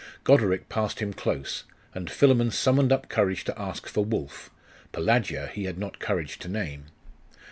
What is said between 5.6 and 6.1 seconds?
had not